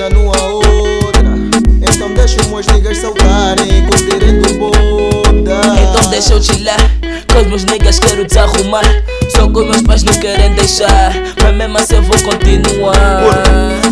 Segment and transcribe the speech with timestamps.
[0.00, 1.22] outra.
[1.82, 5.60] Então deixa os meus niggas saltarem com o boda.
[5.80, 6.76] Então deixa eu te lá,
[7.32, 8.84] com os meus niggas quero desarrumar.
[9.30, 13.22] Só que meus pais não querem deixar, mas mesmo assim eu vou continuar.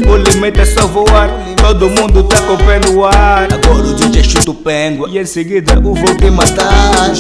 [0.07, 3.49] O, o limite é só voar, todo mundo tá com o pé no ar.
[3.53, 7.11] Agora o DJ chuta o pengo, e em seguida o vou te matar.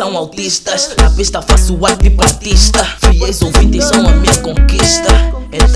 [0.00, 2.82] São autistas, na pista faço arte tipo artista.
[3.00, 5.29] Fiéis ouvintes são a minha conquista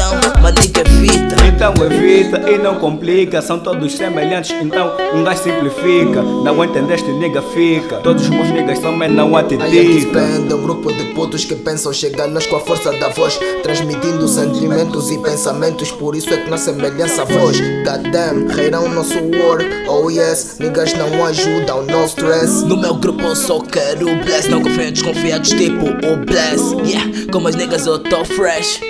[0.05, 6.23] Então, maniga evita Então evita e não complica, são todos semelhantes, então um gajo simplifica.
[6.23, 7.97] Não entendeste, nigga fica.
[7.97, 10.21] Todos os meus niggas são men, não é que atitica.
[10.21, 14.29] é um grupo de putos que pensam chegar nós com a força da voz, transmitindo
[14.29, 17.59] sentimentos e pensamentos, por isso é que na semelhança voz.
[17.61, 22.65] Goddamn, reirão nosso war, oh yes, niggas não ajudam, no stress.
[22.65, 26.75] No meu grupo eu só quero o bless Não confio em desconfiados tipo o bless
[26.85, 28.81] Yeah, como as niggas eu tô fresh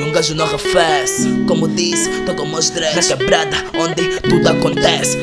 [0.00, 1.28] e um gajo não arrefece.
[1.46, 5.18] Como disse, tô com meus dreads Na quebrada, onde tudo acontece.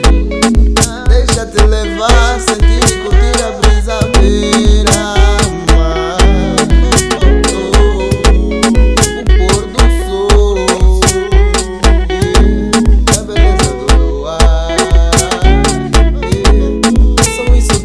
[1.09, 5.17] Deixa-te levar, sentir e curtir a brisa vira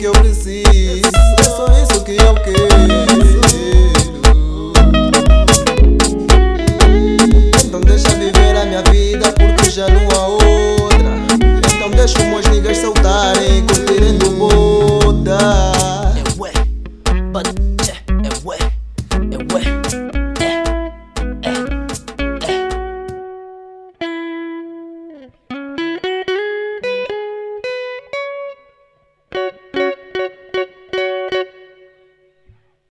[0.02, 1.01] que eu preciso.
[12.02, 14.30] niggas como as niggas saltarem, curtirem do
[16.46, 16.52] é,
[17.32, 17.71] but...